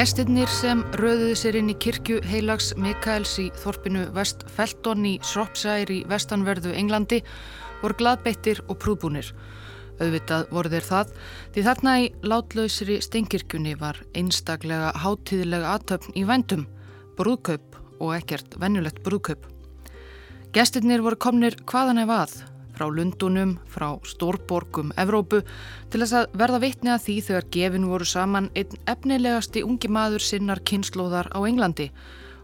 [0.00, 5.92] Gestinnir sem röðuðu sér inn í kirkju heilags Mikaels í þorpinu West Felton í Shropshire
[5.92, 7.18] í vestanverðu Englandi
[7.82, 9.28] voru gladbeittir og prúðbúnir.
[10.00, 11.12] Auðvitað voru þeir það
[11.52, 16.64] því þarna í látlausri stengirkjunni var einstaklega hátíðilega aðtöfn í vendum,
[17.20, 19.44] brúðkaup og ekkert vennulegt brúðkaup.
[20.56, 22.38] Gestinnir voru komnir hvaðan ef að,
[22.80, 25.42] frá Lundunum, frá stórborgum Evrópu
[25.92, 30.24] til þess að verða vitni að því þegar gefin voru saman einn efnilegasti ungi maður
[30.24, 31.90] sinnar kynnslóðar á Englandi.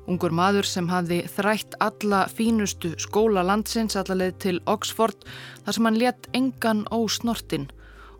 [0.06, 5.24] Ungur maður sem hafði þrætt alla fínustu skóla landsins allaveg til Oxford
[5.64, 7.70] þar sem hann let engan ósnortin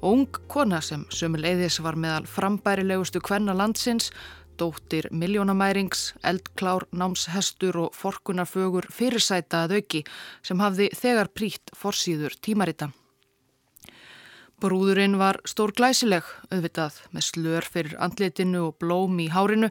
[0.00, 4.08] og ung kona sem sömuleiðis var meðal frambærilegustu kvenna landsins
[4.58, 10.04] dóttir miljónamærings, eldklár, námshestur og forkunarfögur fyrirsæta að auki
[10.42, 12.90] sem hafði þegar prýtt forsýður tímarita.
[14.56, 19.68] Brúðurinn var stór glæsileg, auðvitað, með slör fyrir andlitinu og blóm í hárinu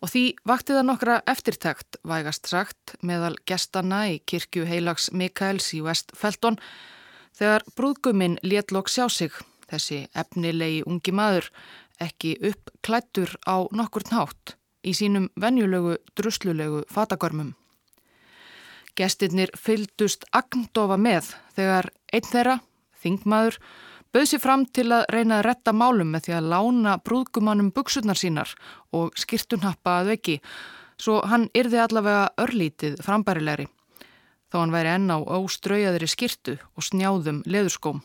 [0.00, 5.82] og því vakti það nokkra eftirtækt, vægast sagt, meðal gestana í kirkju heilags Mikaels í
[5.84, 6.56] West Felton
[7.36, 9.32] þegar brúðguminn léttlokk sjá sig,
[9.68, 11.50] þessi efnilegi ungi maður,
[12.02, 17.54] ekki uppklættur á nokkur nátt í sínum venjulegu druslulegu fatagörmum.
[18.96, 22.56] Gestinnir fyldust agndofa með þegar einn þeirra,
[23.02, 23.58] þingmaður,
[24.14, 28.16] bauð sér fram til að reyna að retta málum með því að lána brúðgumannum buksurnar
[28.16, 28.54] sínar
[28.96, 30.36] og skirtunhappa að veki,
[30.96, 33.68] svo hann yrði allavega örlítið frambærilegri,
[34.48, 38.00] þó hann væri enn á óstraujaðri skirtu og snjáðum leðurskóm.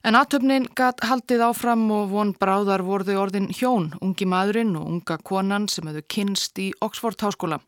[0.00, 5.18] En aðtöfnin gatt haldið áfram og von bráðar voruðu orðin hjón, ungi maðurinn og unga
[5.20, 7.58] konan sem hefðu kynst í Oxford háskóla.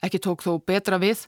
[0.00, 1.26] Ekki tók þó betra við,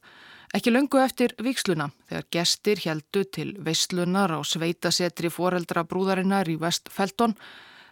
[0.57, 6.89] ekki löngu eftir viksluna þegar gestir heldu til veislunar á sveitasetri foreldra brúðarinnar í West
[6.89, 7.37] Felton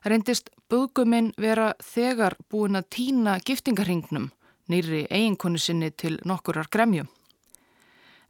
[0.09, 4.31] reyndist buguminn vera þegar búin að týna giftingarhingnum
[4.71, 7.05] nýri eiginkonu sinni til nokkurar gremju.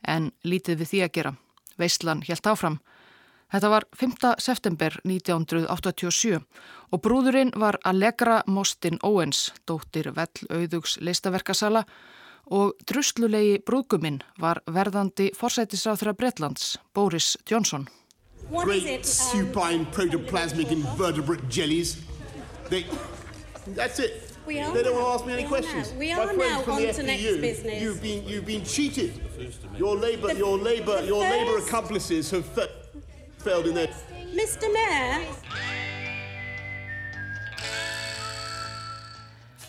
[0.03, 1.33] En lítið við því að gera.
[1.79, 2.81] Veislan helt áfram.
[3.51, 4.13] Þetta var 5.
[4.39, 6.39] september 1987
[6.91, 11.83] og brúðurinn var Allegra Mostin Owens, dóttir vell auðugs listaverkasala
[12.51, 17.89] og druslulegi brúðguminn var verðandi forsætisáþra Bretlands, Boris Johnson.
[18.51, 21.99] Great um, supine protoplasmic invertebrate jellies.
[22.71, 22.87] They,
[23.77, 24.31] that's it.
[24.47, 25.93] We are they don't want to ask me any questions.
[25.93, 25.99] Now.
[25.99, 27.83] We are now on to next business.
[27.83, 29.13] You've been, you've been cheated.
[29.77, 32.47] Your Labour, your Labour, your Labour accomplices have
[33.41, 33.89] failed in their...
[34.35, 35.23] Mr Mayor?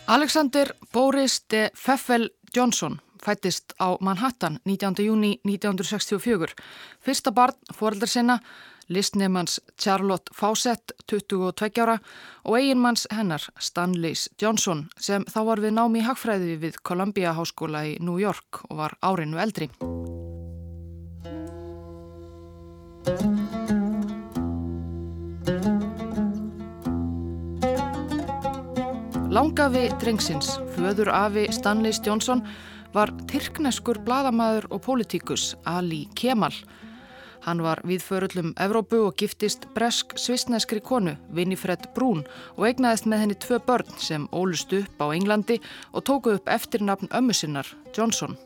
[0.06, 4.94] Alexander Boris de Pfeffel Johnson fættist á Manhattan 19.
[5.06, 6.54] júni 1964.
[7.00, 8.38] Fyrsta barn fóreldar sinna,
[8.88, 11.98] listnefnans Charlotte Fawcett, 22 ára
[12.44, 17.86] og eiginmanns hennar Stanleys Johnson sem þá var við námi í hagfræði við Columbia Háskóla
[17.86, 19.70] í New York og var árinu eldri.
[29.32, 32.42] Langafi drengsins, föður afi Stanleys Johnson,
[32.92, 36.52] var tyrkneskur bladamæður og pólitíkus Ali Kemal.
[37.46, 42.26] Hann var viðförullum Evrópu og giftist bresk svisneskri konu, Winifred Brún,
[42.58, 45.62] og eignaðist með henni tvö börn sem ólust upp á Englandi
[45.96, 48.36] og tóku upp eftirnafn ömmusinnar, Johnson.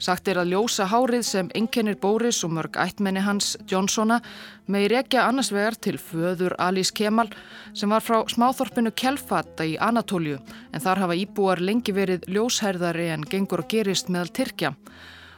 [0.00, 4.20] Sagt er að ljósa hárið sem enkenir Bóris og mörg ættmenni hans Johnsona
[4.66, 7.28] með í rekja annars vegar til föður Alice Kemal
[7.76, 10.40] sem var frá smáþorpinu Kelfata í Anatóliu
[10.72, 14.74] en þar hafa íbúar lengi verið ljósherðari en gengur og gerist meðal Tyrkja.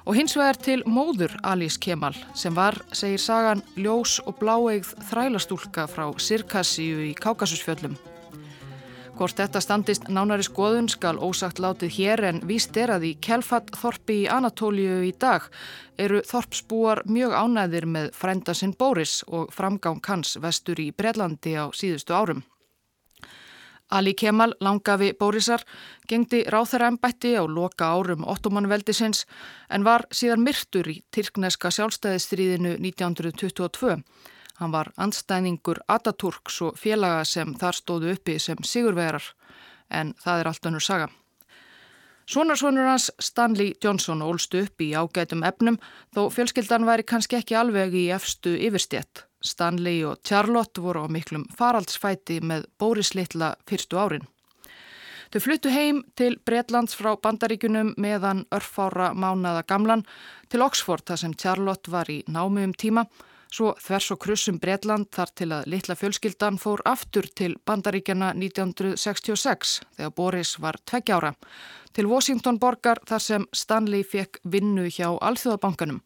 [0.06, 5.88] Og hins vegar til móður Alice Kemal sem var, segir sagan, ljós og bláeigð þrælastúlka
[5.90, 7.98] frá Sirkassíu í Kákasusfjöllum.
[9.16, 13.70] Hvort þetta standist nánari skoðun skal ósagt látið hér en víst er að í Kelfat
[13.80, 15.46] Þorpi í Anatóliu í dag
[15.96, 21.72] eru Þorpsbúar mjög ánæðir með frænda sinn Bóris og framgang hans vestur í Breitlandi á
[21.72, 22.44] síðustu árum.
[23.88, 25.64] Ali Kemal, langafi Bórisar,
[26.10, 29.24] gengdi ráþæra ennbætti á loka árum ottomanveldisins
[29.72, 34.02] en var síðan myrtur í Tyrkneska sjálfstæðistríðinu 1922
[34.56, 39.22] Hann var andstæningur Ataturks og félaga sem þar stóðu uppi sem sigurverar,
[39.90, 41.08] en það er allt önnur saga.
[42.26, 45.76] Svonarsvonur hans Stanley Johnson ólstu upp í ágætum efnum
[46.16, 49.22] þó fjölskyldan væri kannski ekki alveg í efstu yfirstjett.
[49.44, 54.26] Stanley og Charlotte voru á miklum faraldsfæti með Boris Littla fyrstu árin.
[55.30, 60.02] Þau fluttu heim til Bretlands frá bandaríkunum meðan örfára mánaða gamlan
[60.50, 63.06] til Oxford þar sem Charlotte var í námi um tíma
[63.56, 69.76] svo þvers og krussum Breitland þar til að litla fjölskyldan fór aftur til Bandaríkjana 1966
[69.96, 71.32] þegar Boris var tveggjára
[71.96, 76.02] til Washington borgar þar sem Stanley fekk vinnu hjá Alþjóðabankanum.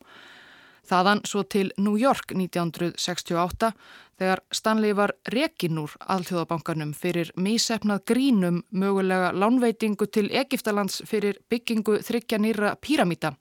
[0.86, 3.72] Þaðan svo til New York 1968
[4.20, 11.98] þegar Stanley var rekin úr alþjóðabankanum fyrir mísefnað grínum mögulega lánveitingu til Egiptalands fyrir byggingu
[12.06, 13.34] þryggja nýra píramíta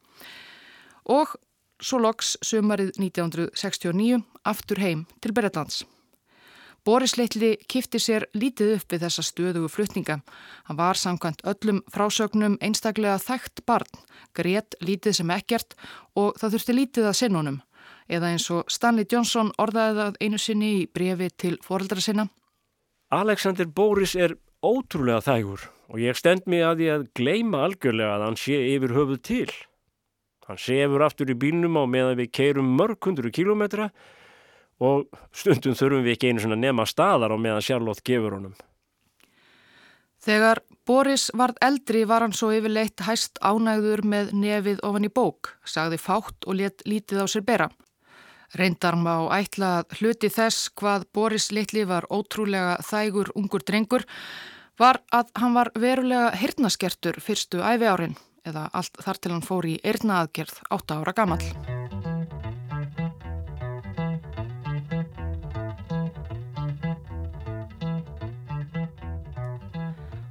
[1.10, 1.36] og
[1.82, 5.86] svo loks sömarið 1969 aftur heim til Beretlands.
[6.86, 10.22] Boris Leitli kifti sér lítið upp við þessa stöðugu flutninga.
[10.70, 13.90] Hann var samkvæmt öllum frásögnum einstaklega þægt barn,
[14.34, 15.76] grétt lítið sem ekkert
[16.16, 17.60] og það þurfti lítið að sinnunum
[18.10, 22.30] eða eins og Stanley Johnson orðaði það einu sinni í brefi til foreldra sinna.
[23.14, 24.36] Alexander Boris er
[24.66, 28.96] ótrúlega þægur og ég stend mig að því að gleima algjörlega að hann sé yfir
[28.98, 29.50] höfuð til.
[30.50, 33.92] Hann sefur aftur í bílnum á meðan við keirum mörg hundru kílometra
[34.82, 35.06] og
[35.36, 38.56] stundum þurfum við ekki einu svona nema staðar á meðan Charlotte gefur honum.
[40.26, 45.52] Þegar Boris varð eldri var hann svo yfirleitt hæst ánægður með nefið ofan í bók,
[45.64, 47.68] sagði fátt og let lítið á sér bera.
[48.58, 54.08] Reyndar má ætla að hluti þess hvað Boris Littli var ótrúlega þægur ungur drengur
[54.82, 59.68] var að hann var verulega hirnaskertur fyrstu æfi árin eða allt þar til hann fór
[59.70, 61.44] í eirna aðgerð 8 ára gammal.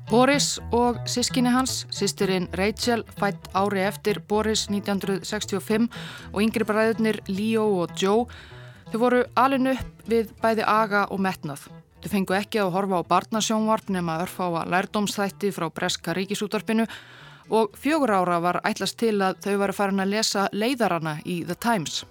[0.09, 5.85] Boris og sískinni hans, sýstirinn Rachel, fætt ári eftir Boris 1965
[6.33, 8.25] og yngri bræðurnir Leo og Joe,
[8.89, 11.67] þau voru alin upp við bæði aga og metnað.
[12.01, 16.89] Þau fengu ekki að horfa á barnasjónvarp nema örfáa lærdómsþætti frá Breska ríkisútarpinu
[17.51, 21.55] og fjögur ára var ætlast til að þau varu farin að lesa leiðarana í The
[21.55, 22.05] Times.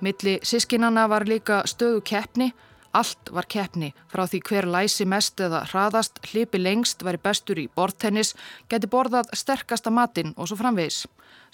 [0.00, 2.52] Milli sískinana var líka stöðu keppni
[2.90, 7.68] Allt var keppni frá því hver læsi mest eða hraðast, hlipi lengst, væri bestur í
[7.70, 8.32] bortennis,
[8.66, 11.04] geti borðað sterkasta matinn og svo framvegis.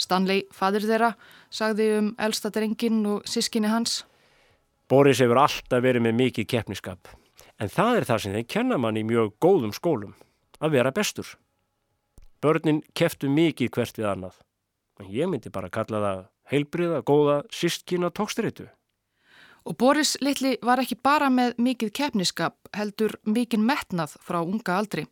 [0.01, 1.13] Stanley, fadir þeirra,
[1.53, 4.05] sagði um elsta drengin og sískinni hans.
[4.89, 7.11] Boris hefur alltaf verið með mikið keppniskap,
[7.61, 10.17] en það er það sem þeir kenna mann í mjög góðum skólum,
[10.63, 11.37] að vera bestur.
[12.43, 14.41] Börnin keftu mikið hvert við annað,
[15.01, 18.69] en ég myndi bara kalla það heilbriða, góða, sístkina tókstritu.
[19.67, 25.07] Og Boris Littli var ekki bara með mikið keppniskap, heldur mikið metnað frá unga aldri.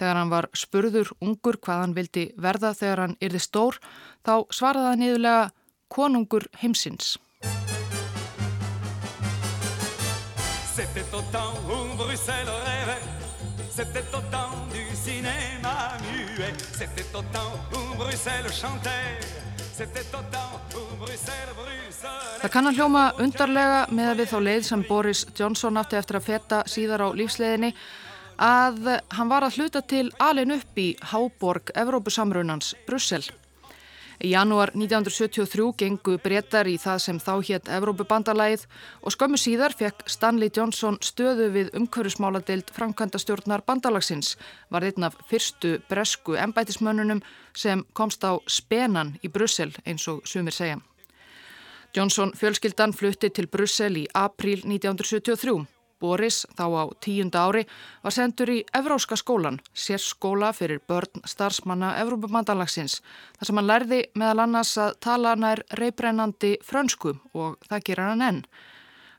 [0.00, 3.76] Þegar hann var spurður ungur hvað hann vildi verða þegar hann yrði stór,
[4.24, 5.50] þá svaraði hann yfirlega
[5.92, 7.18] konungur heimsins.
[10.72, 13.04] C'était au temps où Bruxelles rêvait
[13.68, 15.98] C'était au temps du cinéma
[16.36, 16.56] muet.
[16.72, 19.42] C'était au temps où Bruxelles chantait.
[22.42, 26.18] Það kann að hljóma undarlega með að við þá leið sem Boris Johnson átti eftir
[26.18, 27.70] að feta síðar á lífsleðinni
[28.42, 33.24] að hann var að hluta til alin upp í Háborg Evrópusamrunans Brussel.
[34.22, 38.68] Í janúar 1973 gengu breytar í það sem þá hétt Evrópubandalæð
[39.02, 44.36] og skömmu síðar fekk Stanley Johnson stöðu við umhverfismáladeild framkvæmda stjórnar bandalagsins,
[44.70, 50.54] var einn af fyrstu bresku embætismönnunum sem komst á spenan í Brussel eins og sumir
[50.54, 50.78] segja.
[51.90, 55.81] Johnson fjölskyldan flutti til Brussel í april 1973.
[56.02, 57.62] Boris, þá á tíunda ári,
[58.02, 62.98] var sendur í Evróska skólan, sérskóla fyrir börn starfsmanna Evrópumandalagsins,
[63.38, 68.28] þar sem hann lærði meðal annars að tala nær reybrennandi frönsku og það gera hann
[68.28, 68.44] enn.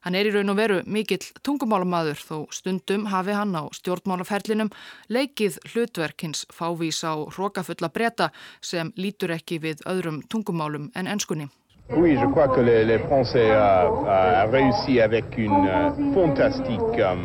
[0.04, 4.74] Hann er í raun og veru mikill tungumálumadur þó stundum hafi hann á stjórnmálaferlinum
[5.08, 11.48] leikið hlutverkins fávís á hrókafulla breyta sem lítur ekki við öðrum tungumálum en ennskunni.
[11.90, 17.16] Oui, je crois que les, les Français ont réussi avec une euh, fantastique euh,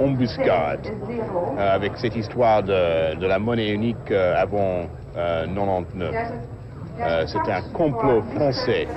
[0.00, 6.14] embuscade, euh, avec cette histoire de, de, la monnaie unique euh, avant 99.
[6.14, 8.88] Euh, euh, c'était un complot français.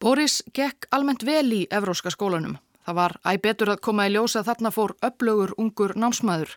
[0.00, 2.58] Boris gekk almennt vel í evróska skólanum.
[2.86, 6.56] Það var æg betur að koma í ljósa þarna fór upplögur ungur námsmaður.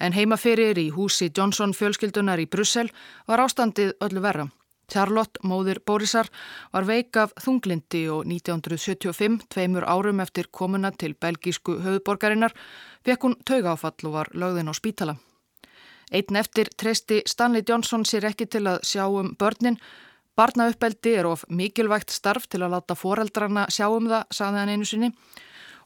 [0.00, 2.92] En heimaferir í húsi Johnson fjölskyldunar í Brussel
[3.28, 4.48] var ástandið öllu verra.
[4.92, 6.28] Charlotte, móðir Borisar,
[6.72, 12.54] var veik af þunglindi og 1975, tveimur árum eftir komuna til belgísku höfuborgarinnar,
[13.04, 15.16] fekk hún taugáfall og var lögðin á spítala.
[16.12, 19.78] Einn eftir treysti Stanley Johnson sér ekki til að sjá um börnin.
[20.36, 24.88] Barnauppeldi er of mikilvægt starf til að láta foreldrarna sjá um það, saði hann einu
[24.88, 25.12] sinni.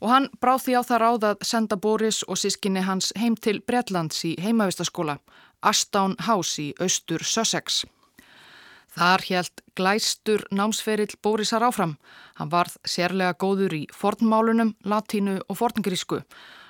[0.01, 3.61] Og hann bráð því á það ráð að senda Boris og sískinni hans heim til
[3.61, 5.19] Bretlands í heimavistaskóla,
[5.63, 7.85] Ashdown House í austur Sussex.
[8.95, 11.99] Þar helt glæstur námsferill Bórisar áfram.
[12.39, 16.23] Hann varð sérlega góður í fornmálunum, latínu og forngrísku.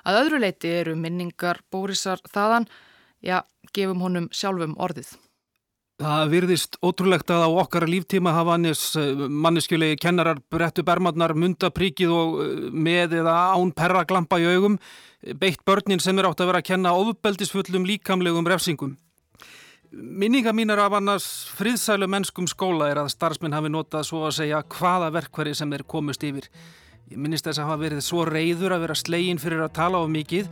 [0.08, 2.68] Að öðru leiti eru minningar Bórisar þaðan,
[3.22, 5.14] já, gefum honum sjálfum orðið.
[5.98, 12.12] Það virðist ótrúlegt að á okkar líftíma hafa hannes eh, manneskjulegi kennarar brettu bermadnar, mundapríkið
[12.14, 14.78] og eh, með eða án perraglampa í augum,
[15.42, 18.94] beitt börnin sem er átt að vera að kenna ofbeldisfullum líkamlegum refsingum.
[19.90, 21.26] Minninga mínar af annars
[21.56, 25.84] friðsælu mennskum skóla er að starfsmenn hafi notað svo að segja hvaða verkværi sem þeir
[25.88, 26.48] komust yfir.
[27.08, 30.10] Ég minnist þess að hafa verið svo reyður að vera slegin fyrir að tala of
[30.12, 30.50] mikið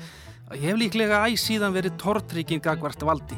[0.49, 3.37] að ég hef líklega æsíðan verið tortrykking gagvart valdi.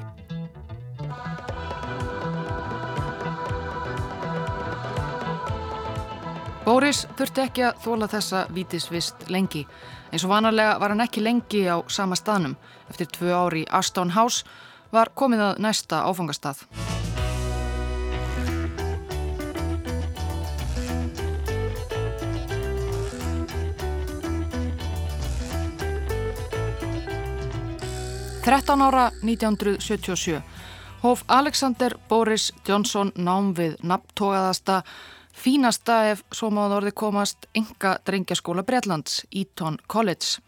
[6.63, 9.65] Bóris þurfti ekki að þóla þessa vítisvist lengi.
[10.13, 12.55] Eins og vanalega var hann ekki lengi á sama staðnum.
[12.87, 14.47] Eftir tvö ári í Aston House
[14.93, 16.65] var komið að næsta áfangastað.
[28.49, 30.41] Þrettán ára 1977
[31.03, 34.81] hóf Alexander Boris Johnson nám við nafntógaðasta
[35.37, 40.41] fínasta ef svo máður orði komast enga drengjaskóla Breitlands, Eton College.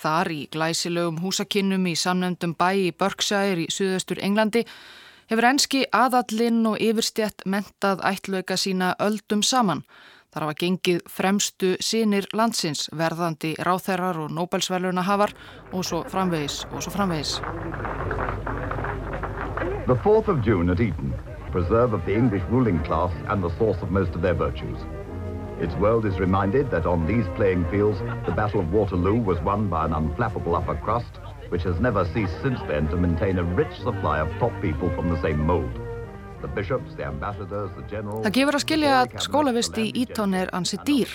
[0.00, 4.62] Þar í glæsilegum húsakinnum í samnefndum bæ í Berkshire í suðaustur Englandi
[5.28, 9.82] hefur enski aðallinn og yfirstjett mentað ættlauka sína öldum saman.
[10.32, 15.34] Þar hafa gengið fremstu sínir landsins, verðandi ráþerrar og Nobelsverluna hafar
[15.72, 17.36] og svo framvegis og svo framvegis.
[19.90, 21.12] The 4th of June at Eton,
[21.52, 24.78] preserve of the English ruling class and the source of most of their virtues.
[25.60, 29.68] Its world is reminded that on these playing fields, the Battle of Waterloo was won
[29.68, 33.74] by an unflappable upper crust, which has never ceased since then to maintain a rich
[33.84, 35.70] supply of top people from the same mold.
[36.54, 41.12] Bishops, það gefur að skilja að skólavist í Ítón er ansi dýr.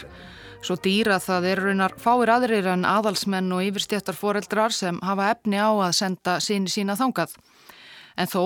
[0.61, 5.31] Svo dýr að það er raunar fáir aðrir en aðalsmenn og yfirstjættar foreldrar sem hafa
[5.33, 7.33] efni á að senda síni sína þangað.
[8.15, 8.43] En þó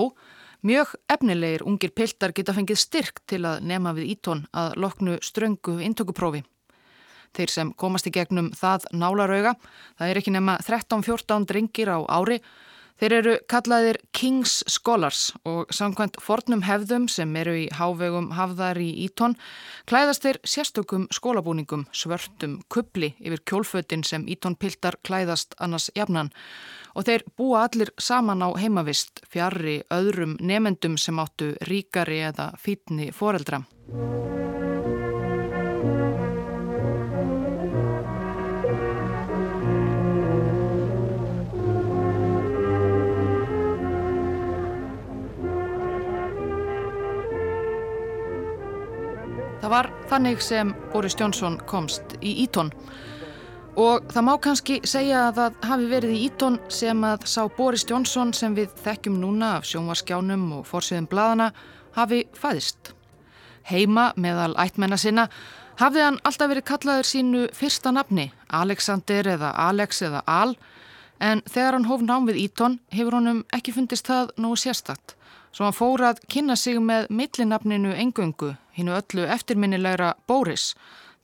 [0.60, 5.78] Mjög efnilegir ungir piltar geta fengið styrk til að nema við ítón að loknu ströngu
[5.86, 6.42] intökuprófi.
[7.32, 9.54] Þeir sem komast í gegnum það nálarauga,
[9.96, 12.40] það er ekki nema 13-14 drengir á ári,
[13.00, 18.90] þeir eru kallaðir King's Scholars og samkvæmt fornum hefðum sem eru í hávegum hafðar í
[19.06, 19.38] ítón,
[19.88, 26.32] klæðast þeir sérstökum skólabúningum, svörtum kubli yfir kjólfötin sem ítón piltar klæðast annars jafnan
[26.94, 33.12] og þeir búa allir saman á heimavist fjarrri öðrum nefendum sem áttu ríkari eða fítni
[33.14, 33.64] foreldra.
[49.60, 52.72] Það var þannig sem Boris Jónsson komst í Ítón
[53.78, 57.84] Og það má kannski segja að það hafi verið í Ítón sem að sá Boris
[57.86, 61.46] Johnson sem við þekkjum núna af sjónvarskjánum og fórsviðum bladana
[61.94, 62.92] hafi fæðist.
[63.70, 65.28] Heima meðal ættmenna sinna
[65.78, 70.56] hafði hann alltaf verið kallaður sínu fyrsta nafni, Alexander eða Alex eða Al,
[71.20, 75.14] en þegar hann hóf nám við Ítón hefur honum ekki fundist það nógu sérstatt.
[75.54, 80.74] Svo hann fór að kynna sig með millinafninu engöngu, hinnu öllu eftirminnilegra Boris.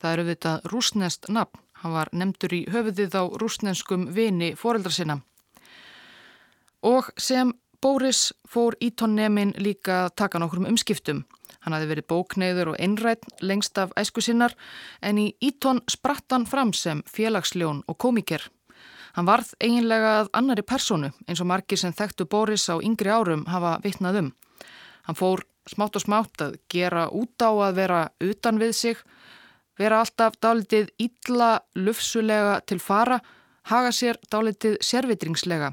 [0.01, 1.63] Það eru þetta rúsnest nafn.
[1.83, 5.21] Hann var nefndur í höfuðið á rúsnenskum vini foreldra sinna.
[6.83, 11.25] Og sem Bóris fór Ítonnemin líka taka nokkur um umskiptum.
[11.61, 14.55] Hann hafi verið bókneiður og einrætt lengst af æsku sinnar
[15.03, 18.43] en í Ítón spratt hann fram sem félagsljón og komiker.
[19.15, 23.47] Hann varð eiginlega að annari personu eins og margir sem þekktu Bóris á yngri árum
[23.51, 24.33] hafa vitnað um.
[25.07, 29.03] Hann fór smátt og smátt að gera út á að vera utan við sig
[29.81, 33.21] vera alltaf dálitið illa lufsulega til fara,
[33.69, 35.73] haga sér dálitið sérvitringslega,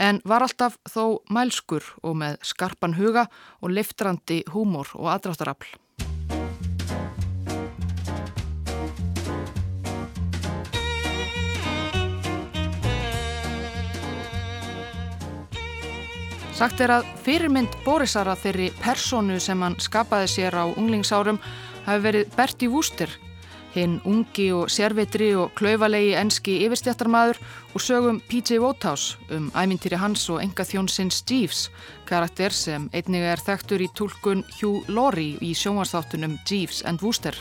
[0.00, 3.26] en var alltaf þó mælskur og með skarpan huga
[3.60, 5.79] og liftrandi húmor og aðráttarafl.
[16.60, 21.38] Sagt er að fyrirmynd Borisara þeirri personu sem hann skapaði sér á unglingsárum
[21.86, 23.14] hafi verið Berti Wúster,
[23.72, 27.40] hinn ungi og sérvitri og klaufalegi enski yfirstjættarmadur
[27.72, 28.58] og sögum P.J.
[28.60, 31.70] Wodehouse um æmintýri hans og enga þjónsins Jeeves,
[32.04, 37.40] karakter sem einnig er þekktur í tólkun Hugh Laurie í sjónvarsþáttunum Jeeves and Wooster.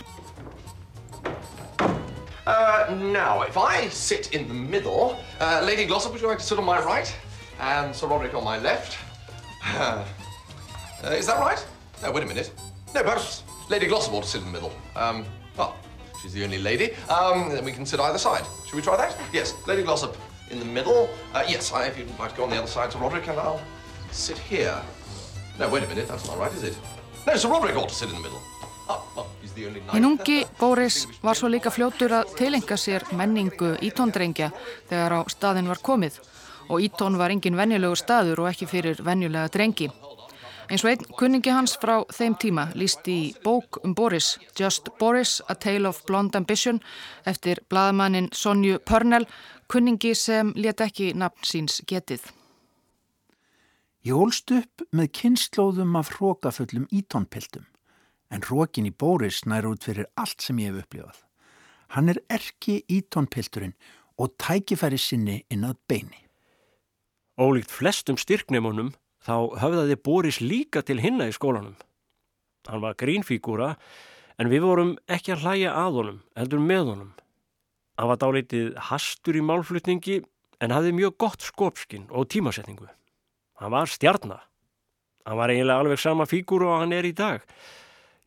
[2.48, 6.46] Uh, now, if I sit in the middle, uh, Lady Glossop, would you like to
[6.46, 7.14] sit on my right?
[7.60, 9.09] And Sir Roderick on my left?
[9.66, 10.06] Uh,
[11.12, 11.66] is that right?
[12.01, 12.51] No, wait a minute.
[12.94, 14.72] No, perhaps Lady Glossop ought to sit in the middle.
[14.96, 15.25] Um,
[15.58, 15.75] well,
[16.22, 16.94] she's the only lady.
[17.10, 18.44] Um, then we can sit either side.
[18.66, 19.16] Should we try that?
[19.34, 20.18] Yes, Lady Glossop
[20.50, 21.10] in the middle.
[21.34, 23.39] Uh, yes, I, if you'd like to go on the other side, Sir Roderick, and
[23.39, 23.62] I'll
[24.12, 24.75] sit here.
[25.60, 26.78] No, wait a minute, that's not right, is it?
[27.28, 28.42] No, Sir Roderick ought to sit in the middle.
[29.94, 34.50] Hinn ungi Boris var svo líka fljótur að tilenga sér menningu ítóndrengja
[34.89, 36.18] þegar á staðin var komið
[36.70, 39.90] og ítón var engin venjulegu staður og ekki fyrir venjulega drengi.
[40.70, 45.40] Eins og einn kunningi hans frá þeim tíma lísti í bók um Boris, Just Boris,
[45.50, 46.78] A Tale of Blonde Ambition,
[47.26, 49.26] eftir bladamannin Sonju Pörnell,
[49.68, 52.22] kunningi sem let ekki nafn síns getið.
[54.06, 57.66] Ég ólst upp með kynnslóðum af hrókafullum ítónpiltum
[58.30, 61.18] en hrókin í Boris nær út fyrir allt sem ég hef upplifað.
[61.98, 63.74] Hann er erki ítónpilturinn
[64.22, 66.28] og tækifæri sinni inn að beini.
[67.39, 68.91] Ólíkt flestum styrknemunum
[69.24, 71.77] þá höfðaði Boris líka til hinna í skólanum.
[72.67, 73.77] Hann var grínfígúra
[74.39, 77.13] en við vorum ekki að hlæja að honum, heldur með honum.
[77.96, 80.19] Hann var dálítið hastur í málflutningi
[80.60, 82.89] en hafði mjög gott skopskinn og tímasetningu.
[83.60, 84.43] Hann var stjarnar.
[85.24, 87.43] Hann var eiginlega alveg sama fígúru og hann er í dag.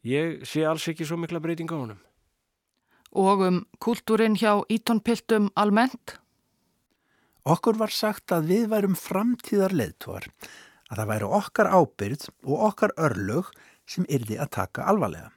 [0.09, 2.00] Ég sé alls ekki svo mikla breyting á honum.
[3.12, 6.16] Og um kúltúrin hjá ítonpiltum almennt?
[7.43, 10.29] Okkur var sagt að við værum framtíðar leðtúar,
[10.91, 13.49] að það væri okkar ábyrð og okkar örlög
[13.89, 15.33] sem yrði að taka alvarlega.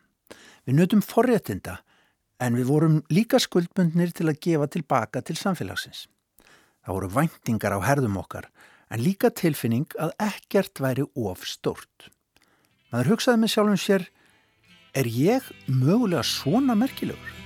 [0.66, 1.80] Við nötum forréttinda
[2.42, 6.06] en við vorum líka skuldbundnir til að gefa tilbaka til samfélagsins.
[6.86, 8.52] Það voru væntingar á herðum okkar
[8.94, 12.12] en líka tilfinning að ekkert væri of stórt.
[12.94, 14.08] Maður hugsaði með sjálfum sér
[14.96, 17.45] Er ég mögulega svona merkilegur?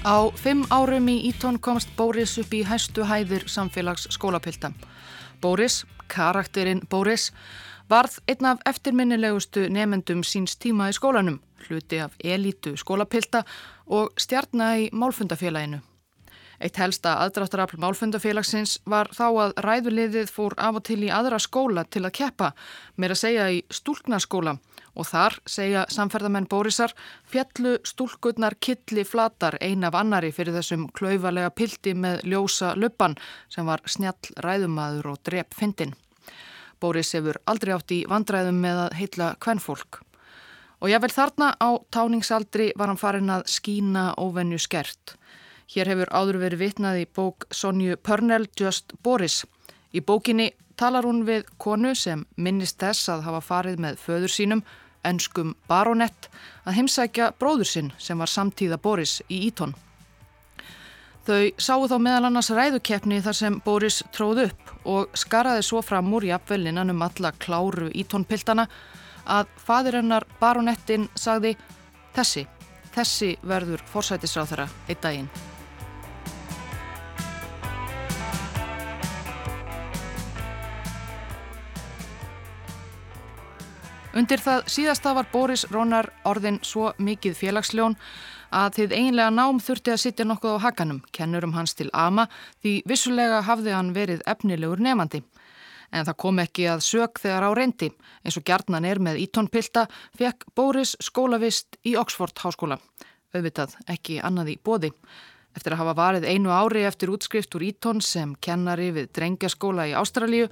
[0.00, 4.70] Á fimm árum í Ítón komst Bóris upp í hæstu hæðir samfélags skólapilta.
[5.42, 7.26] Bóris, karakterinn Bóris,
[7.84, 11.36] varð einn af eftirminnilegustu nefendum síns tíma í skólanum,
[11.68, 13.44] hluti af elítu skólapilta
[13.86, 15.82] og stjarnar í málfundafélaginu.
[16.60, 21.84] Eitt helsta aðdráttarafl málfundafélagsins var þá að ræðuliðið fór af og til í aðra skóla
[21.84, 22.54] til að keppa,
[22.96, 24.56] meira segja í stúlknarskóla
[25.00, 26.92] og þar, segja samferðamenn Bórisar,
[27.24, 33.16] fjallu stúlkurnar killi flatar ein af annari fyrir þessum klauvalega pildi með ljósa löppan
[33.48, 35.96] sem var snjall ræðumadur og drep fyndin.
[36.80, 40.02] Bóris hefur aldrei átt í vandræðum með að heitla kvennfólk.
[40.80, 45.16] Og jável þarna á táningsaldri var hann farin að skína óvenju skert.
[45.70, 49.44] Hér hefur áður verið vitnað í bók Sonju Pörnell Just Boris.
[49.92, 54.62] Í bókinni talar hún við konu sem minnist þess að hafa farið með föður sínum,
[55.06, 56.28] ennskum baronett,
[56.64, 59.74] að heimsækja bróður sinn sem var samtíða Boris í Ítón.
[61.28, 66.08] Þau sáu þá meðal annars ræðukeppni þar sem Boris tróð upp og skaraði svo fram
[66.16, 68.66] úr jafnvelinnan um alla kláru Ítónpiltana
[69.28, 71.54] að fadirinnar baronettin sagði
[72.16, 72.46] þessi,
[72.96, 75.32] þessi verður forsætisráð þeirra einn daginn.
[84.10, 87.94] Undir það síðasta var Boris Rónar orðin svo mikið félagsljón
[88.50, 92.24] að þið eiginlega nám þurfti að sitja nokkuð á hakanum, kennurum hans til ama
[92.58, 95.22] því vissulega hafði hann verið efnilegur nefandi.
[95.94, 97.92] En það kom ekki að sög þegar á reyndi.
[98.26, 99.86] Eins og gjarnan er með ítónpilta
[100.18, 102.80] fekk Boris skólavist í Oxford háskóla.
[103.30, 104.90] Auðvitað ekki annað í bóði.
[105.58, 109.96] Eftir að hafa varið einu ári eftir útskrift úr Ítón sem kennari við drengjaskóla í
[109.98, 110.46] Ástralíu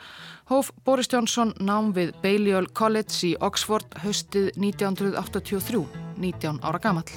[0.51, 5.85] hóf Boris Johnson nám við Balliol College í Oxford haustið 1983,
[6.19, 7.13] 19 ára gamall.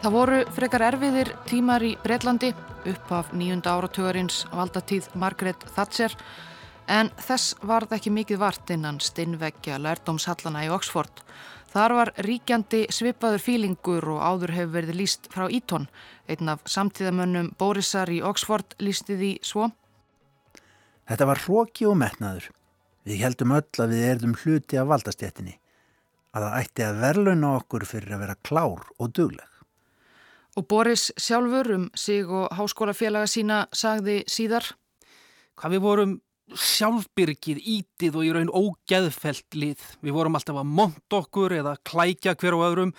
[0.00, 2.54] Það voru frekar erfiðir tímar í Breitlandi
[2.88, 6.14] upp af nýjunda áratögarins valdatíð Margaret Thatcher
[6.90, 11.22] En þess varð ekki mikið vart innan stinnveggja lærdómshallana í Oxford.
[11.70, 15.86] Þar var ríkjandi svipaður fílingur og áður hefur verið líst frá Ítón.
[16.26, 19.68] Einn af samtíðamönnum Borisar í Oxford lísti því svo.
[21.06, 22.48] Þetta var hróki og metnaður.
[23.06, 25.54] Við heldum öll að við erðum hluti af valdastjættinni.
[26.34, 29.46] Að það ætti að verlauna okkur fyrir að vera klár og dugleg.
[30.58, 34.66] Og Boris sjálfur um sig og háskólafélaga sína sagði síðar.
[35.54, 36.18] Hvað við vorum
[36.56, 39.82] sjálfbyrgið, ítið og í raun ógeðfelt lið.
[40.02, 42.94] Við vorum alltaf að monta okkur eða klækja hver og öðrum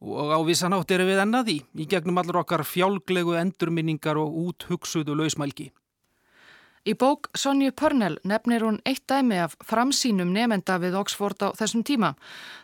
[0.00, 5.68] og á vissanátt eru við ennaði í gegnum allur okkar fjálglegu endurminningar og úthugsuðu lausmælgi.
[6.88, 11.82] Í bók Sonju Pörnell nefnir hún eitt dæmi af framsýnum nefenda við Oxford á þessum
[11.84, 12.14] tíma.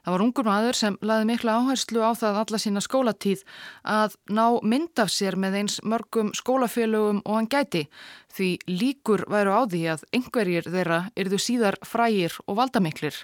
[0.06, 3.44] Það var ungur maður sem laði mikla áherslu á það alla sína skólatíð
[3.84, 7.84] að ná mynd af sér með eins mörgum skólafélögum og hann gæti
[8.32, 13.20] því líkur væru á því að einhverjir þeirra yrðu síðar frægir og valdamiklir.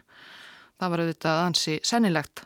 [0.76, 2.44] Það var auðvitað ansi sennilegt.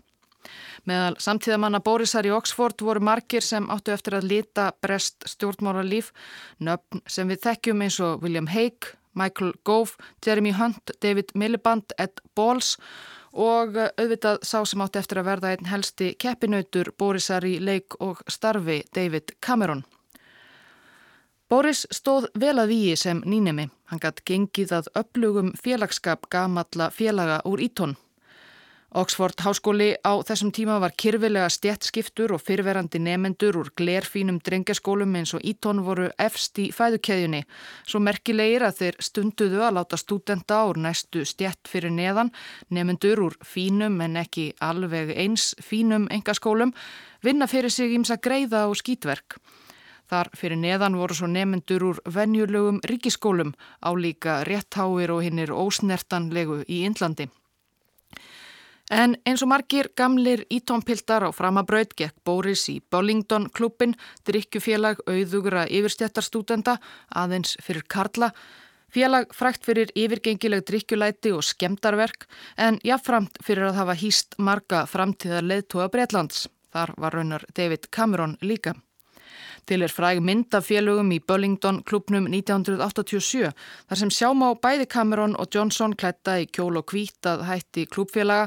[0.86, 6.12] Meðal samtíðamanna Bórisar í Oxford voru margir sem áttu eftir að lita brest stjórnmóralíf,
[6.58, 12.20] nöfn sem við þekkjum eins og William Hague, Michael Gove, Jeremy Hunt, David Miliband, Ed
[12.36, 12.76] Balls
[13.36, 18.22] og auðvitað sá sem áttu eftir að verða einn helsti keppinautur Bórisar í leik og
[18.28, 19.84] starfi David Cameron.
[21.46, 23.68] Boris stóð vel að víi sem nýnemi.
[23.86, 27.94] Hann gætt gengið að upplugum félagskap gamalla félaga úr ítón.
[28.96, 35.34] Oxford háskóli á þessum tíma var kyrfilega stjettskiptur og fyrverandi nefendur úr glerfínum drengjaskólum eins
[35.36, 37.42] og ítón voru efst í fæðukeðjunni.
[37.84, 42.32] Svo merkilegir að þeir stunduðu að láta stúdenda úr næstu stjett fyrir neðan,
[42.72, 46.72] nefendur úr fínum en ekki alveg eins fínum engaskólum,
[47.20, 49.36] vinna fyrir sig ímsa greiða og skítverk.
[50.08, 53.52] Þar fyrir neðan voru svo nefendur úr venjulögum ríkiskólum
[53.84, 57.28] álíka réttháir og hinnir ósnertanlegu í Indlandi.
[58.90, 65.66] En eins og margir gamlir ítómpildar á framabraut gekk Bóris í Bollington klubbin, drikkjufélag auðugra
[65.66, 66.76] yfirstjættarstúdenda,
[67.10, 68.30] aðeins fyrir Karla,
[68.94, 75.42] félag frækt fyrir yfirgengileg drikkjulæti og skemdarverk en jáfnframt fyrir að hafa hýst marga framtíðar
[75.42, 76.46] leðtóa Breitlands.
[76.70, 78.76] Þar var raunar David Cameron líka.
[79.66, 83.48] Til er fræg myndafélögum í Bullingdon klubnum 1987
[83.90, 87.86] þar sem sjáum á bæði Cameron og Johnson klætta í kjól og hvít að hætti
[87.90, 88.46] klubfélaga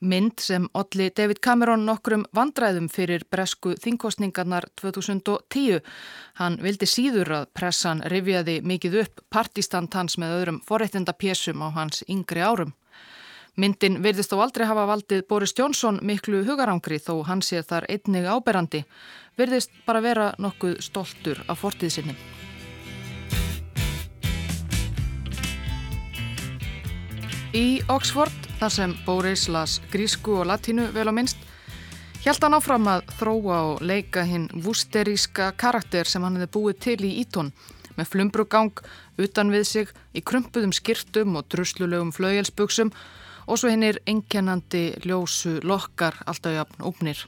[0.00, 5.82] mynd sem olli David Cameron nokkrum vandræðum fyrir bresku þingkostningarnar 2010.
[6.40, 12.00] Hann vildi síður að pressan rifjaði mikið upp partistand hans með öðrum forreittindapésum á hans
[12.08, 12.72] yngri árum.
[13.54, 18.26] Myndin verðist þó aldrei hafa valdið Boris Johnson miklu hugarangri þó hann sé þar einnig
[18.26, 18.80] áberandi.
[19.38, 22.16] Verðist bara vera nokkuð stoltur af fortíðsinni.
[27.54, 31.38] Í Oxford, þar sem Boris las grísku og latínu vel á minnst,
[32.26, 37.00] held hann áfram að þróa og leika hinn vusteríska karakter sem hann hefði búið til
[37.06, 37.54] í Ítón
[37.94, 38.82] með flumbrugang
[39.22, 42.90] utan við sig í krumpuðum skirtum og druslulegum flaugjelsbuksum
[43.46, 47.24] og svo hennir enkenandi ljósu lokkar alltaf jafn ópnir.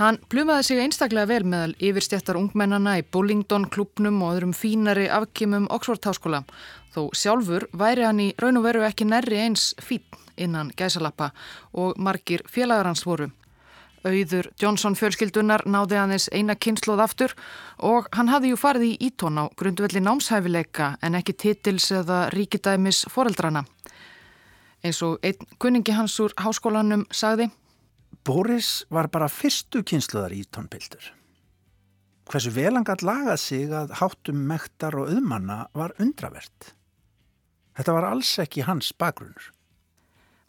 [0.00, 5.68] Hann plumaði sig einstaklega vel meðal yfirstjættar ungmennana í Bullingdon klubnum og öðrum fínari afkimum
[5.70, 6.40] Oxford háskóla
[6.94, 10.02] þó sjálfur væri hann í raun og veru ekki nærri eins fín
[10.40, 11.30] innan gæsalappa
[11.76, 13.28] og margir félagar hans voru.
[14.02, 17.34] Auður Johnson fjölskyldunar náði þess eina kynsloð aftur
[17.78, 23.04] og hann hafði jú farið í ítón á grundvelli námshæfileika en ekki titils eða ríkidæmis
[23.12, 23.62] foreldrana.
[24.82, 27.48] Eins og einn kunningi hans úr háskólanum sagði
[28.26, 31.02] Boris var bara fyrstu kynsluðar í tónpildur.
[32.30, 36.74] Hversu velangat lagað sig að háttum mektar og auðmanna var undravert.
[37.76, 39.50] Þetta var alls ekki hans bakgrunur.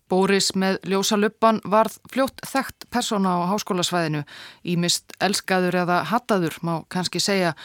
[0.10, 4.22] Boris með ljósa luppan varð fljótt þekkt persóna á háskólasvæðinu
[4.70, 7.56] í mist elskaður eða hattaður má kannski segja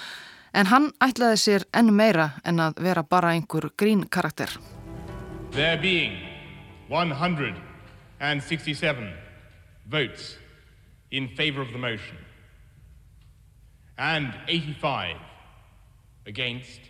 [0.57, 4.53] en hann ætlaði sér enn meira en að vera bara einhver grín karakter.
[5.53, 6.28] There being
[6.89, 9.15] 167
[9.89, 10.37] votes
[11.11, 12.19] in favor of the motion
[13.99, 15.17] and 85
[16.27, 16.81] against,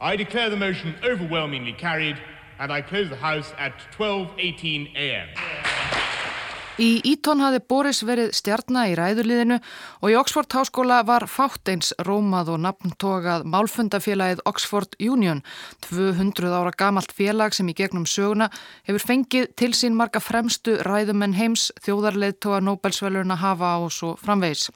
[0.00, 2.20] I declare the motion overwhelmingly carried
[2.58, 5.28] and I close the House at 12.18 a.m.
[6.78, 9.56] Í Ítón hafði Boris verið stjarnar í ræðurliðinu
[9.98, 15.40] og í Oxford háskóla var fátt eins rómað og nafntogað málfundafélagið Oxford Union,
[15.88, 18.46] 200 ára gamalt félag sem í gegnum söguna
[18.86, 24.68] hefur fengið til sín marga fremstu ræðumenn heims, þjóðarleðtoga Nobelsvelurna hafa og svo framvegis.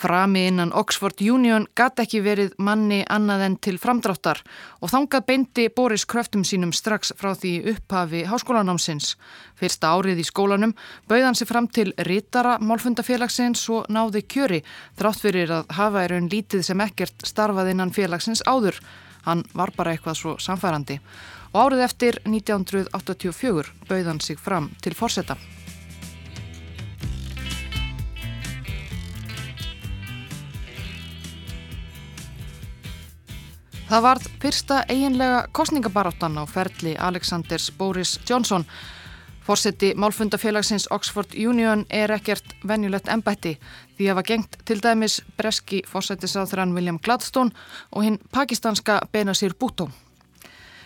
[0.00, 4.38] Frami innan Oxford Union gæti ekki verið manni annað en til framdráttar
[4.80, 9.10] og þangað beindi Boris kröftum sínum strax frá því upphafi háskólanámsins.
[9.60, 10.72] Fyrsta árið í skólanum
[11.10, 14.62] bauðan sér fram til rítara málfundafélagsins og náði kjöri
[14.96, 18.80] þrátt fyrir að hafa er raun lítið sem ekkert starfað innan félagsins áður.
[19.28, 20.96] Hann var bara eitthvað svo samfærandi.
[21.52, 25.36] Og árið eftir 1984 bauðan sig fram til fórsetta.
[33.90, 38.62] Það varð fyrsta eiginlega kostningabaráttan á ferli Alexanders Boris Johnson.
[39.42, 43.56] Fórseti málfundafélagsins Oxford Union er ekkert venjulegt ennbætti
[43.98, 47.50] því að var gengt til dæmis breski fórsetisáþrann William Gladstone
[47.90, 49.88] og hinn pakistanska Benazir Bhutto.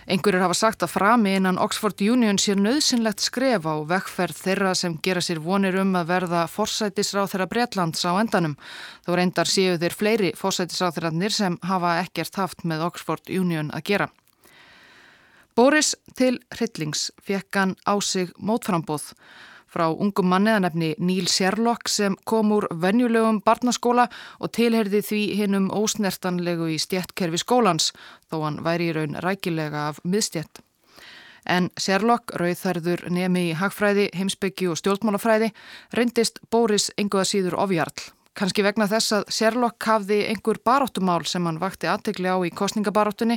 [0.05, 4.99] Einhverjir hafa sagt að frami innan Oxford Union sé nöðsynlegt skref á vekkferð þeirra sem
[5.01, 8.59] gera sér vonir um að verða forsætisráð þeirra Breitlands á endanum.
[9.07, 11.01] Þó reyndar séu þeir fleiri forsætisráð
[11.33, 14.11] sem hafa ekkert haft með Oxford Union að gera.
[15.57, 19.15] Boris til Hryllings fekk hann á sig mótframbóð
[19.75, 24.07] frá ungum manniðanefni Níl Sherlock sem kom úr venjulegum barnaskóla
[24.39, 27.91] og tilherði því hinnum ósnertanlegu í stjettkerfi skólans
[28.31, 30.63] þó hann væri í raun rækilega af miðstjett.
[31.45, 35.51] En Sherlock, rauðþærður nemi í hagfræði, heimsbyggi og stjórnmálafræði,
[35.93, 38.07] reyndist Boris enguða síður ofjarl.
[38.35, 43.37] Kanski vegna þess að Sherlock hafði einhver baróttumál sem hann vakti aðtegli á í kostningabaróttunni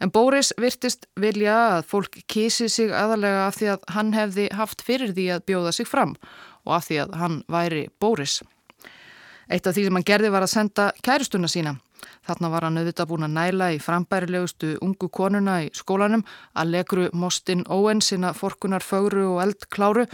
[0.00, 4.84] En Bóris virtist vilja að fólk kísi sig aðalega af því að hann hefði haft
[4.84, 6.16] fyrir því að bjóða sig fram
[6.66, 8.40] og af því að hann væri Bóris.
[9.46, 11.76] Eitt af því sem hann gerði var að senda kæristuna sína.
[12.26, 16.26] Þarna var hann auðvitað búin að næla í frambærilegustu ungu konuna í skólanum
[16.58, 20.06] að lekru Mostin Owen sinna forkunar fögru og eldkláru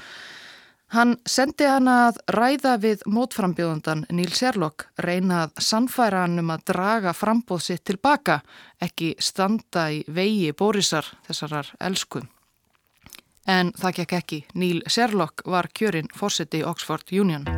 [0.92, 6.66] Hann sendi hana að ræða við mótframbjóðundan Níl Sérlokk, reyna að sannfæra hann um að
[6.68, 8.42] draga frambóð sitt tilbaka,
[8.76, 12.20] ekki standa í vegi Bórisar þessarar elsku.
[13.48, 14.42] En það gekk ekki.
[14.52, 17.48] Níl Sérlokk var kjörinn fórseti í Oxford Union.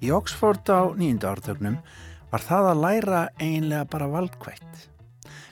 [0.00, 1.82] Í Oxford á nýjunda ártögnum
[2.32, 4.86] var það að læra einlega bara valdkvætt.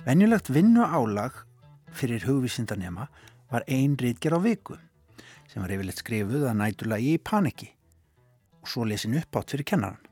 [0.09, 1.45] Venjulegt vinnu álag
[1.93, 3.11] fyrir hugvísindanema
[3.53, 4.77] var ein rítger á viku
[5.49, 7.71] sem var yfirleitt skrifuð að nætulagi í paniki
[8.63, 10.05] og svo lesin upp átt fyrir kennaran.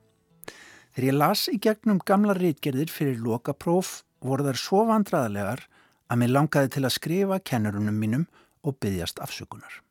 [0.97, 5.67] Þegar ég las í gegnum gamla rítgerðir fyrir lokapróf voru þær svo vandraðalegar
[6.09, 8.25] að mér langaði til að skrifa kennarunum mínum
[8.65, 9.83] og byggjast afsökunar.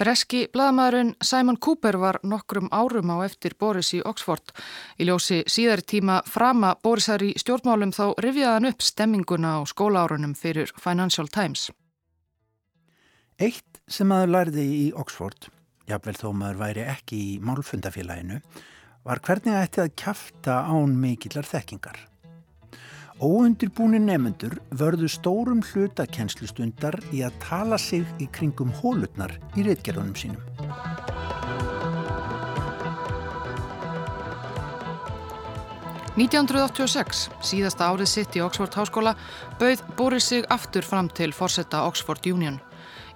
[0.00, 4.54] Breski bladamæðurinn Simon Cooper var nokkrum árum á eftir Boris í Oxford.
[4.96, 10.72] Í ljósi síðari tíma frama Borisar í stjórnmálum þá rifjaðan upp stemminguna á skólaárunum fyrir
[10.80, 11.68] Financial Times.
[13.40, 15.46] Eitt sem maður lærði í Oxford,
[15.88, 18.36] jáfnvel þó maður væri ekki í málfundafélaginu,
[19.08, 21.96] var hvernig það ætti að kæfta án mikillar þekkingar.
[23.16, 30.44] Óundirbúni nefnendur vörðu stórum hlutakennslustundar í að tala sig í kringum hólutnar í reitgerðunum sínum.
[36.20, 39.16] –1986, síðasta árið sitt í Oxford Háskóla,
[39.56, 42.60] bauð Boris sig aftur fram til forsetta Oxford Union.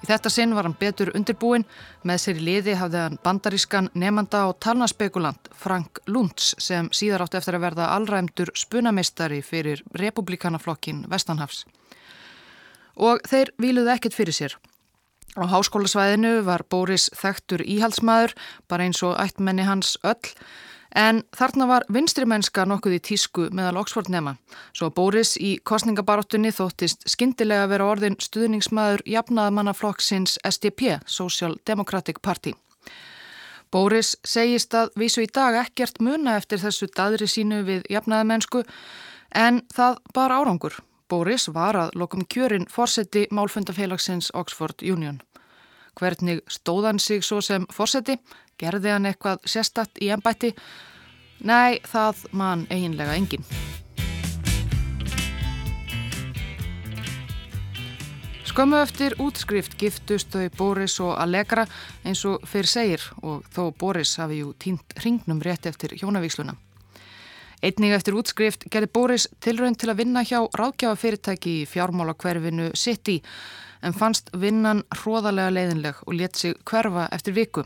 [0.05, 1.63] Í þetta sinn var hann betur undirbúin,
[2.05, 7.39] með sér í liði hafði hann bandarískan nefnda og talnaspekulant Frank Lunds sem síðar átti
[7.39, 11.63] eftir að verða allræmdur spunamistari fyrir republikanaflokkin Vestanhafs.
[13.01, 14.59] Og þeir viluði ekkert fyrir sér.
[15.41, 18.37] Á háskólasvæðinu var Boris þekktur íhaldsmaður,
[18.69, 20.35] bara eins og ættmenni hans öll,
[20.95, 24.37] En þarna var vinstrimennska nokkuð í tísku meðal Oxford nema.
[24.73, 32.55] Svo Boris í kostningabarottunni þóttist skindilega vera orðin stuðningsmaður jafnaðmannaflokksins SDP, Social Democratic Party.
[33.75, 38.63] Boris segist að vísu í dag ekkert muna eftir þessu dadri sínu við jafnaðmennsku
[39.35, 40.79] en það bar árangur.
[41.11, 45.19] Boris var að lokum kjörin fórseti málfundafélagsins Oxford Union.
[45.99, 48.17] Hvernig stóðan sig svo sem fórseti?
[48.59, 50.55] Gerði hann eitthvað sérstatt í ennbætti?
[51.45, 53.47] Nei, það man eiginlega engin.
[58.55, 61.65] Skömmu eftir útskrift giftust þau Boris og Allegra
[62.07, 66.55] eins og fyrir segir og þó Boris hafi jú tínt hringnum rétt eftir hjónavíksluna.
[67.65, 73.19] Einning eftir útskrift gerði Boris tilraun til að vinna hjá ráðgjafafyrirtæki í fjármálakverfinu City
[73.83, 77.65] en fannst vinnan hróðalega leiðinleg og let sig hverfa eftir viku.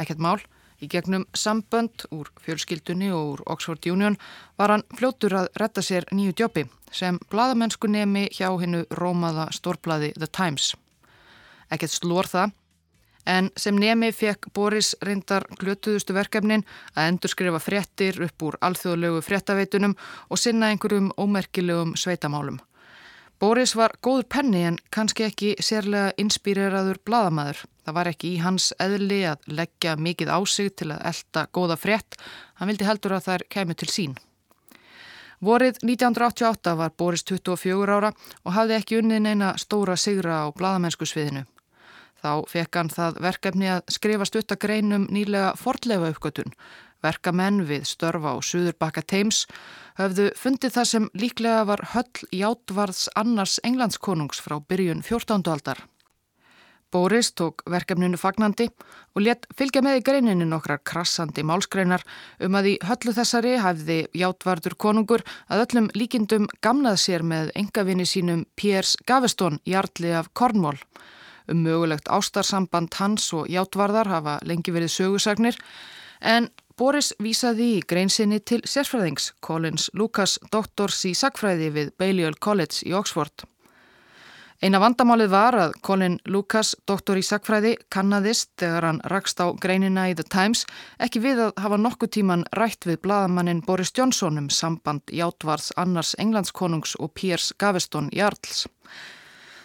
[0.00, 0.38] Ekkert mál,
[0.80, 4.16] í gegnum sambönd úr fjölskyldunni og úr Oxford Union
[4.58, 10.14] var hann fljóttur að retta sér nýju djópi sem bladamennsku nemi hjá hennu rómaða stórblaði
[10.16, 10.72] The Times.
[11.70, 12.54] Ekkert slór það,
[13.26, 16.64] en sem nemi fekk Boris reyndar glötuðustu verkefnin
[16.96, 19.94] að endurskrifa fréttir upp úr alþjóðlegu fréttaveitunum
[20.28, 22.58] og sinna einhverjum ómerkilegum sveitamálum.
[23.40, 27.62] Boris var góður penni en kannski ekki sérlega inspíreraður bladamæður.
[27.86, 31.78] Það var ekki í hans eðli að leggja mikið á sig til að elda góða
[31.80, 32.18] frétt.
[32.60, 34.18] Hann vildi heldur að þær kemur til sín.
[35.40, 38.12] Vorið 1988 var Boris 24 ára
[38.44, 41.46] og hafði ekki unnið neina stóra sigra á bladamennsku sviðinu.
[42.20, 46.52] Þá fekk hann það verkefni að skrifa stuttagreinum nýlega fordlega uppgötun
[47.04, 49.46] verkamenn við störfa á Suðurbakka Teims
[50.00, 55.42] höfðu fundið það sem líklega var höll játvarðs annars englandskonungs frá byrjun 14.
[55.50, 55.84] aldar.
[56.90, 58.66] Boris tók verkefninu fagnandi
[59.14, 62.02] og let fylgja með í greininu nokkrar krassandi málskreinar
[62.42, 68.06] um að í höllu þessari hafði játvardur konungur að öllum líkindum gamnað sér með engavinni
[68.08, 70.80] sínum Piers Gaveston jarli af Cornwall.
[71.50, 75.58] Um mögulegt ástarsamband hans og játvarðar hafa lengi verið sögusagnir
[76.20, 82.86] en Boris vísaði í greinsinni til sérfræðings Collins Lucas, doktors í sagfræði við Balliol College
[82.88, 83.44] í Oxford.
[84.64, 90.06] Eina vandamálið var að Colin Lucas, doktor í sakfræði, kannadist þegar hann rakst á greinina
[90.08, 90.64] í The Times
[90.96, 96.16] ekki við að hafa nokkuð tíman rætt við bladamannin Boris Johnson um samband Játvarðs Annars
[96.16, 98.64] Englandskonungs og Piers Gaveston Jarls.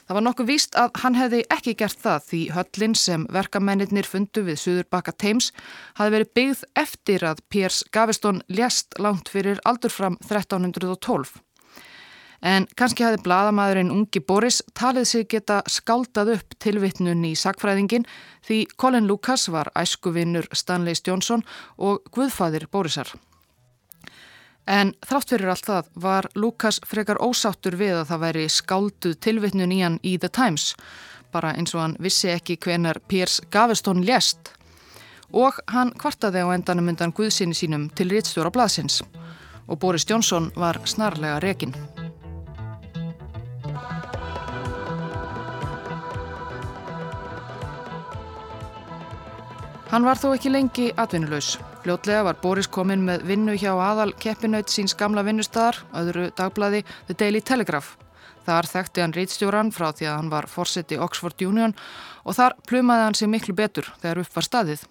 [0.06, 4.44] Það var nokkuð víst að hann hefði ekki gert það því höllin sem verkamennir fundu
[4.46, 5.50] við Suðurbakka Thames
[5.98, 11.42] hafi verið byggð eftir að Piers Gaveston lést langt fyrir aldur fram 1312.
[12.46, 18.06] En kannski hafi bladamæðurinn ungi Boris talið sig geta skáldað upp tilvittnun í sakfræðingin
[18.46, 21.42] því Colin Lucas var æskuvinnur Stanley Johnson
[21.82, 23.10] og guðfæðir Borisar.
[24.68, 29.76] En þrátt fyrir allt það var Lucas frekar ósáttur við að það væri skálduð tilvittnun
[29.76, 30.74] í hann í The Times,
[31.32, 34.56] bara eins og hann vissi ekki hvenar Piers Gaveston lést.
[35.34, 39.04] Og hann kvartaði á endanum undan guðsynni sínum til réttstjóra blaðsins
[39.68, 41.74] og Boris Johnson var snarlega rekinn.
[49.90, 51.56] Hann var þó ekki lengi atvinnulegs.
[51.86, 57.14] Fljótlega var Boris kominn með vinnu hjá aðal keppinaut síns gamla vinnustadar, öðru dagblæði The
[57.20, 57.92] Daily Telegraph.
[58.48, 61.76] Þar þekkti hann rítstjóran frá því að hann var fórseti Oxford Union
[62.26, 64.88] og þar plumaði hann sig miklu betur þegar upp var staðið.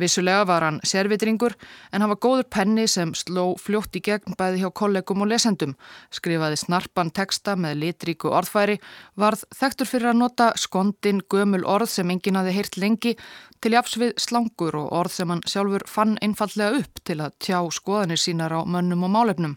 [0.00, 1.54] Vissulega var hann sérvitringur
[1.92, 5.76] en hann var góður penni sem sló fljótt í gegn bæði hjá kollegum og lesendum,
[6.10, 8.80] skrifaði snarpan teksta með litríku orðfæri,
[9.14, 13.14] varð þektur fyrir að nota skondin gömul orð sem enginn hafi heyrt lengi
[13.62, 17.60] til jafs við slangur og orð sem hann sjálfur fann einfallega upp til að tjá
[17.70, 19.54] skoðanir sínar á mönnum og málefnum.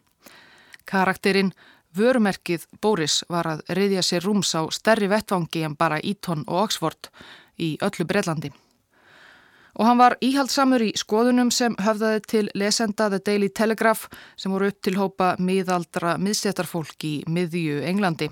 [0.86, 1.52] Karakterinn
[1.98, 7.10] Vörumerkið Boris var að reyðja sér rúms á stærri vettvangi en bara Eton og Oxford
[7.58, 8.52] í öllu Breitlandi.
[9.78, 14.72] Og hann var íhaldsamur í skoðunum sem höfðaði til lesenda The Daily Telegraph sem voru
[14.72, 18.32] upp til hópa miðaldra miðséttarfólk í miðju Englandi.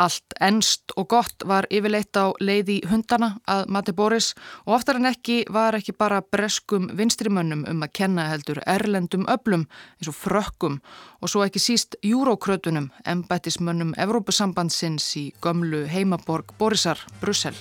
[0.00, 4.30] Allt ennst og gott var yfirleitt á leiði hundana að Matti Boris
[4.64, 9.66] og oftar en ekki var ekki bara breskum vinstrimönnum um að kenna heldur erlendum öblum
[9.98, 10.78] eins og frökkum
[11.20, 17.56] og svo ekki síst júrókrötunum embættismönnum Evrópusambandsins í gömlu heimaborg Borisar, Brussel.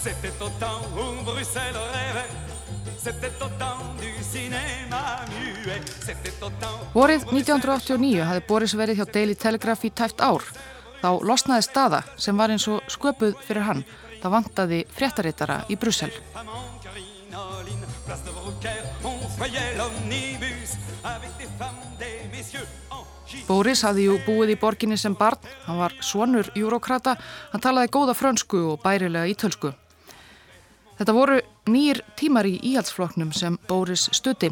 [0.00, 2.30] C'était au temps où Bruxelles rêvait
[2.96, 9.06] C'était au temps du cinéma muet C'était au temps Vorið 1989 hafði Boris verið hjá
[9.12, 10.44] Daily Telegraph í tæft ár.
[11.02, 13.82] Þá losnaði staða sem var eins og sköpuð fyrir hann.
[14.22, 16.10] Það vantaði fréttarittara í Brussel.
[23.48, 27.18] Boris hafði jú búið í borginni sem barn, hann var svonur júrókrata,
[27.52, 29.74] hann talaði góða frönsku og bærilega ítölsku.
[30.98, 31.38] Þetta voru
[31.70, 34.50] nýjir tímar í íhaldsfloknum sem Boris stutti.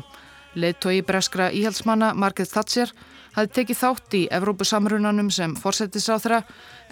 [0.55, 2.93] Leittói breskra íhaldsmanna Margaret Thatcher
[3.35, 6.45] hafði tekið þátt í Evrópusamrunanum sem forsettisáþra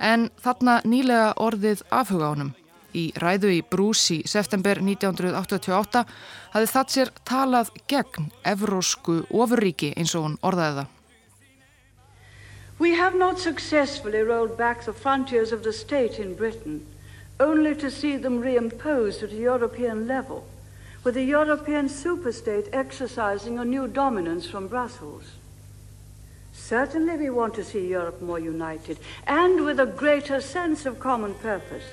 [0.03, 2.51] en þarna nýlega orðið afhuga ánum.
[2.95, 6.03] Í ræðu í Brús í september 1988
[6.55, 10.91] hafði Thatcher talað gegn evrósku ofurríki eins og hún orðaði það.
[12.79, 16.83] We have not successfully rolled back the frontiers of the state in Britain
[17.45, 20.45] only to see them reimposed at a European level,
[21.05, 25.25] with a European superstate exercising a new dominance from Brussels.
[26.55, 31.35] Certainly we want to see Europe more united and with a greater sense of common
[31.35, 31.85] purpose.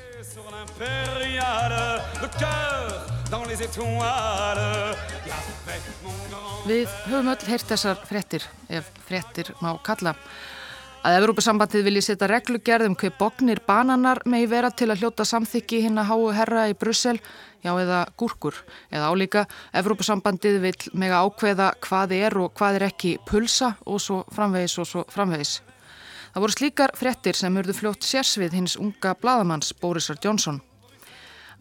[6.68, 10.14] Við höfum öll heyrt þessar frettir, ef frettir má kalla.
[11.02, 15.80] Að Evrópusambandið vilji setja reglugerð um hver bognir bananar megi vera til að hljóta samþykki
[15.88, 17.15] hinn að háu herra í Brussel,
[17.65, 18.60] já eða gúrkur.
[18.94, 24.19] Eða álíka, Evrópusambandið vil mega ákveða hvað er og hvað er ekki pulsa og svo
[24.30, 25.56] framvegis og svo framvegis.
[26.36, 30.62] Það voru slíkar frettir sem urðu fljótt sérsvið hins unga bladamanns Borisar Johnson.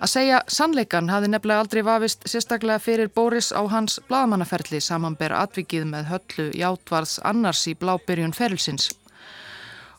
[0.01, 5.89] Að segja sannleikan hafi nefnilega aldrei vafist sérstaklega fyrir Boris á hans bladamannaferli samanber atvikið
[5.89, 8.93] með höllu játvarðs annars í blábyrjun ferilsins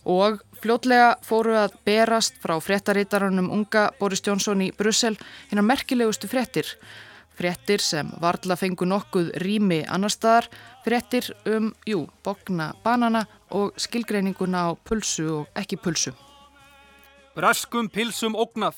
[0.05, 5.17] og fljótlega fóru að berast frá fréttarítarunum unga Boris Johnson í Brussel
[5.49, 6.67] hinnar merkilegustu fréttir.
[7.37, 10.49] Frettir sem varla fengu nokkuð rými annar staðar,
[10.85, 16.13] frettir um, jú, bogna banana og skilgreininguna á pulsu og ekki pulsu.
[17.35, 18.75] Braskum pilsum ógnað.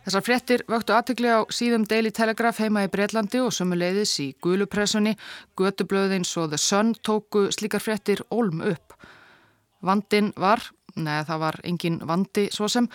[0.00, 5.12] Þessar frettir vöktu aðtökli á síðum Daily Telegraph heima í Breitlandi og sömuleiðis í Guðlupressunni,
[5.60, 8.96] Götublöðins og The Sun tóku slíkar frettir ólm upp.
[9.80, 10.62] Vandin var,
[10.96, 12.88] neða það var engin vandi svo sem,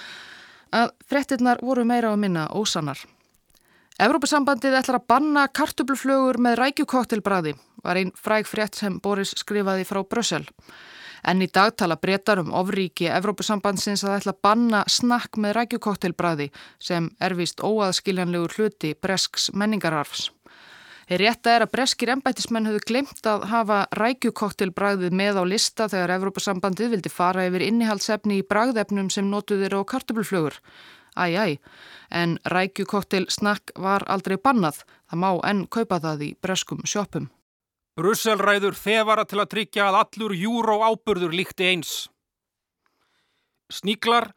[0.76, 3.00] að frettirnar voru meira á minna ósannar.
[3.96, 7.56] Evrópusambandið ætlar að banna kartubluflögur með rækjukoktelbræði
[7.86, 10.44] var einn fræg frett sem Boris skrifaði frá Brössel.
[11.26, 16.52] En í dag tala breytar um ofríki Evrópusambandsins að ætla að banna snakk með rækjukoktelbræði
[16.78, 20.35] sem er vist óaðskiljanlegur hluti bresks menningararfs.
[21.06, 26.96] Rétta er að breskir embættismenn höfðu glemt að hafa rækjukoktelbræðið með á lista þegar Evrópusambandið
[26.96, 30.58] vildi fara yfir innihaldsefni í bræðefnum sem notuðir á kartubluflögur.
[31.16, 31.54] Æj, æj,
[32.10, 34.82] en rækjukoktel snakk var aldrei bannað.
[35.06, 37.30] Það má enn kaupa það í breskum sjópum.
[37.96, 41.94] Brusselræður þefara til að tryggja að allur júró áburður líkti eins.
[43.70, 44.32] Sníklar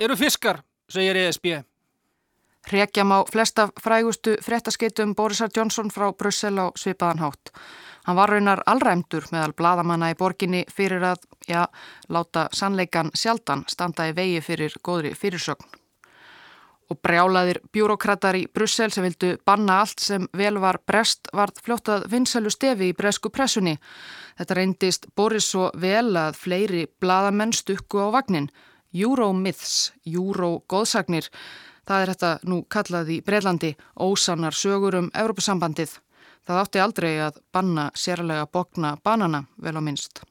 [0.00, 1.60] eru fiskar, segir ESB.
[2.64, 7.52] Hrekjam á flesta frægustu fréttaskeitum Borisar Jónsson frá Brussel á svipaðan hátt.
[8.04, 11.66] Hann var raunar allræmdur meðal bladamanna í borginni fyrir að, já,
[12.08, 15.68] láta sannleikan sjaldan standa í vegi fyrir góðri fyrirsögn.
[16.92, 22.08] Og brjálaðir bjúrokratar í Brussel sem vildu banna allt sem vel var brest varð fljóttað
[22.12, 23.76] vinsælu stefi í bresku pressunni.
[24.38, 28.50] Þetta reyndist Boris svo vel að fleiri bladamenn stukku á vagnin.
[28.94, 31.28] Euromyths, Eurogóðsagnir.
[31.84, 35.98] Það er þetta nú kallað í Breitlandi ósannar sögur um Evrópusambandið.
[36.44, 40.22] Það átti aldrei að banna sérlega bokna banana vel á minnst.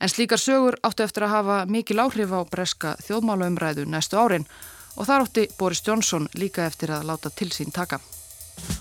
[0.00, 4.48] En slíkar sögur átti eftir að hafa mikil áhrif á breska þjóðmálaumræðu næstu árin
[4.96, 8.00] og þar átti Boris Johnson líka eftir að láta til sín taka.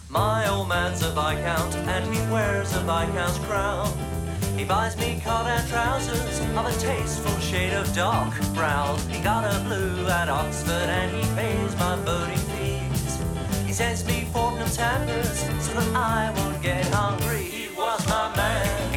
[0.09, 4.20] My old man's a viscount and he wears a viscount's crown
[4.57, 8.97] He buys me and trousers of a tasteful shade of dark brown.
[9.09, 13.19] He got a blue at Oxford and he pays my boating fees.
[13.65, 14.27] He sends me
[14.61, 17.43] and tenders so that I won't get hungry.
[17.43, 18.93] He was my man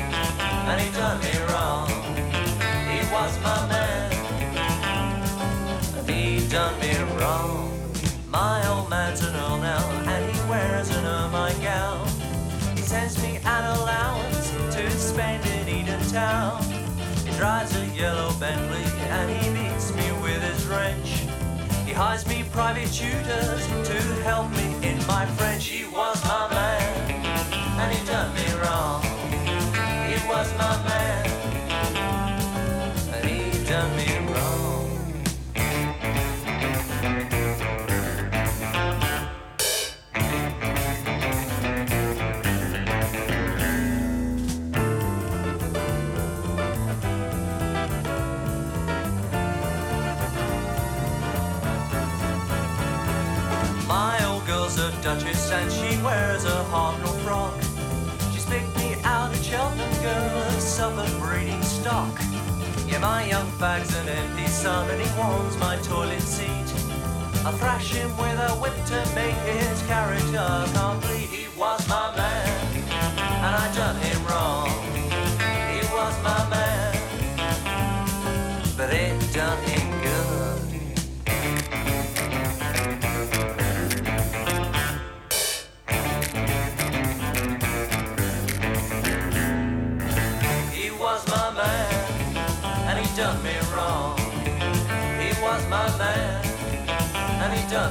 [0.68, 1.73] and he done me wrong.
[16.14, 16.62] Town.
[17.26, 21.08] He drives a yellow Bentley and he beats me with his wrench.
[21.84, 25.66] He hires me private tutors to help me in my French.
[25.66, 27.10] He was my man
[27.80, 29.02] and he done me wrong.
[30.06, 30.93] He was my man
[55.04, 57.52] Duchess and she wears a Hartnell frock.
[58.32, 62.18] She's picked me out a Cheltenham girl of Suffolk breeding stock.
[62.88, 66.48] Yeah, my young fag's an empty son and he warms my toilet seat.
[67.44, 71.28] I thrash him with a whip to make his character complete.
[71.28, 74.23] He was my man and I done him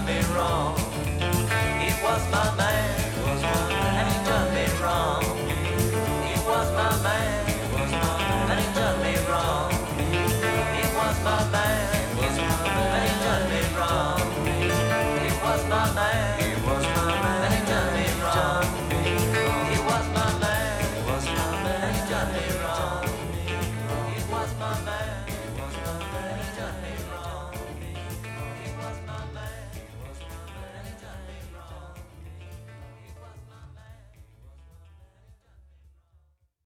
[0.01, 0.75] me wrong.
[1.79, 2.52] He was my